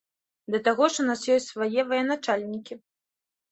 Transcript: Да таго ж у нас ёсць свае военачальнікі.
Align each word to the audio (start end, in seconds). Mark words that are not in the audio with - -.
Да 0.55 0.61
таго 0.67 0.83
ж 0.93 1.03
у 1.03 1.05
нас 1.09 1.27
ёсць 1.35 1.47
свае 1.53 1.81
военачальнікі. 1.91 2.81